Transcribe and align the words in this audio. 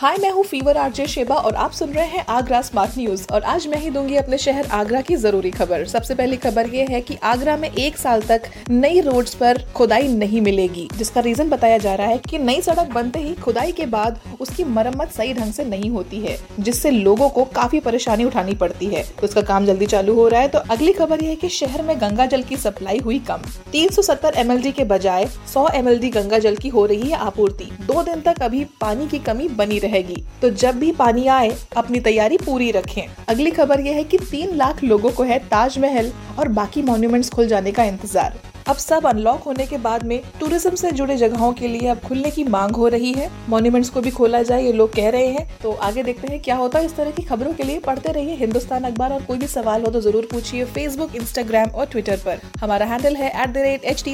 हाय, 0.00 0.16
मैं 0.16 0.30
हूँ 0.30 0.42
fever, 0.44 0.76
RJ 0.76 1.06
Sheba 1.06 1.34
और 1.36 1.54
आप 1.54 1.72
सुन 1.72 1.90
रहे 1.92 2.06
हैं 2.08 2.24
आगरा 2.28 2.60
स्मार्ट 2.62 2.96
न्यूज़ 2.98 3.26
और 3.32 3.42
आज 3.44 3.66
मैं 3.66 3.78
ही 3.78 3.90
दूँगी 3.90 4.14
अपने 4.16 4.36
शहर 4.38 4.66
आगरा 4.66 5.00
की 5.00 5.16
ज़रूरी 5.16 5.50
खबर। 5.50 5.84
सबसे 5.86 6.14
पहली 6.14 6.36
खबर 6.36 6.68
ये 6.68 6.86
है 6.90 7.00
कि 7.00 7.16
आगरा 7.22 7.56
में 7.56 7.68
एक 7.68 7.98
साल 7.98 8.22
तक 8.22 8.42
नई 8.70 9.00
रोड्स 9.00 9.34
पर 9.34 9.62
खुदाई 9.76 10.08
नहीं 10.08 10.40
मिलेगी 10.40 10.88
जिसका 10.96 11.20
रीजन 11.20 11.48
बताया 11.50 11.78
जा 11.78 11.94
रहा 11.94 12.06
है 12.06 12.18
कि 12.20 12.38
नई 12.38 12.60
सड़क 12.60 12.92
बनते 12.92 13.18
ही 13.18 13.34
खुदाई 13.34 13.72
के 13.72 13.86
बाद 13.86 14.20
उसकी 14.40 14.64
मरम्मत 14.66 15.10
सही 15.12 15.34
ढंग 15.34 15.52
से 15.52 15.64
नहीं 15.64 15.90
होती 15.90 16.20
है, 16.20 16.38
जिससे 16.60 16.90
लोगों 16.90 17.28
को 17.28 17.44
काफ़ी 17.52 17.80
परेशानी 17.80 18.24
उठानी 18.24 18.54
पड़ती 18.54 18.86
है। 18.86 19.02
तो 19.10 19.26
उसका 19.26 19.42
काम 19.42 19.66
जल्दी 19.66 19.86
चालू 19.86 20.14
हो 20.14 20.26
रहा 20.28 20.40
है 20.40 20.48
तो 20.48 20.58
अगली 20.70 20.92
खबर 20.92 21.24
ये 21.24 21.28
है 21.28 21.36
की 21.36 21.48
शहर 21.50 21.82
में 21.82 21.96
गंगा 22.00 22.26
जल 22.26 22.42
की 22.42 22.56
सप्लाई 22.56 22.98
हुई 22.98 23.18
कम। 23.28 23.44
तीन 23.72 23.90
सौ 23.90 24.02
के 24.14 24.84
बजाय 24.86 25.28
सौ 25.54 25.68
एम 25.68 25.94
गंगा 26.08 26.38
जल 26.38 26.56
की 26.56 26.68
हो 26.70 26.86
रही 26.86 27.10
है 27.10 27.18
आपूर्ति। 27.18 27.70
दो 27.82 28.02
दिन 28.02 28.20
तक 28.22 28.42
अभी 28.42 28.64
पानी 28.80 29.08
की 29.08 29.18
कमी 29.20 29.48
बनी 29.50 29.78
रहेगी। 29.90 30.22
तो 30.42 30.50
जब 30.52 30.78
भी 30.78 30.92
पानी 30.94 31.26
आए, 31.28 31.56
अपनी 31.76 32.00
तैयारी 32.00 32.36
पूरी 32.38 32.70
रखें। 32.70 33.02
अगली 33.28 33.50
खबर 33.52 33.80
यह 33.80 33.96
है 33.96 34.04
कि 34.04 34.18
तीन 34.20 34.54
लाख 34.56 34.84
लोगों 34.84 35.10
को 35.10 35.22
है 35.24 35.38
ताजमहल 35.48 36.12
और 36.38 36.48
बाकी 36.50 36.82
मॉन्यूमेंट्स 36.82 37.30
खुल 37.30 37.48
जाने 37.48 37.72
का 37.72 37.84
इंतज़ार। 37.84 38.38
अब 38.68 38.76
सब 38.76 39.06
अनलॉक 39.06 39.42
होने 39.42 39.64
के 39.66 39.76
बाद 39.78 40.02
में 40.06 40.20
टूरिज़्म 40.40 40.74
से 40.74 40.90
जुड़े 40.92 41.16
जगहों 41.16 41.52
के 41.52 41.68
लिए 41.68 41.88
अब 41.88 42.00
खुलने 42.00 42.30
की 42.30 42.44
मांग 42.44 42.76
हो 42.76 42.88
रही 42.88 43.12
है। 43.12 43.28
मॉन्यूमेंट्स 43.48 43.90
को 43.90 44.00
भी 44.00 44.10
खोला 44.10 44.42
जाए, 44.42 44.62
ये 44.62 44.72
लोग 44.72 44.92
कह 44.94 45.08
रहे 45.10 45.26
हैं। 45.26 45.58
तो 45.62 45.72
आगे 45.72 46.02
देखते 46.02 46.28
हैं 46.28 46.40
क्या 46.42 46.56
होता 46.56 46.78
है 46.78 46.86
इस 46.86 46.94
तरह 46.96 47.10
की 47.10 47.22
खबरों 47.22 47.52
के 47.52 47.62
लिए। 47.62 47.78
पढ़ते 47.80 48.12
रहिए 48.12 48.34
हिंदुस्तान 48.36 48.84
अखबार 48.84 49.12
और 49.12 49.22
कोई 49.22 49.38
भी 49.38 49.46
सवाल 49.48 49.84
हो 49.84 49.90
तो 49.90 50.00
ज़रूर 50.00 50.28
पूछिए 50.32 50.64
फेसबुक 50.66 51.16
इंस्टाग्राम 51.16 51.70
और 51.70 51.86
ट्विटर 51.86 52.16
पर। 52.16 52.40
हमारा 52.60 52.86
हैंडल 52.86 53.16
है 53.16 53.32
एट 53.42 54.08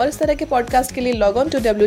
और 0.00 0.08
इस 0.08 0.18
तरह 0.18 0.34
के 0.34 0.44
पॉडकास्ट 0.46 0.94
के 0.94 1.00
लिए 1.00 1.12
लॉग 1.14 1.36
ऑन 1.36 1.48
टू 1.48 1.58
डब्ल्यू 1.60 1.86